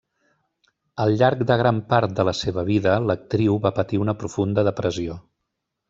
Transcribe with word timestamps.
Al 1.05 1.13
llarg 1.19 1.43
de 1.51 1.57
gran 1.61 1.83
part 1.93 2.17
de 2.21 2.27
la 2.31 2.35
seva 2.39 2.65
vida, 2.73 2.97
l'actriu 3.11 3.63
va 3.67 3.75
patir 3.81 4.05
una 4.07 4.21
profunda 4.23 4.69
depressió. 4.71 5.25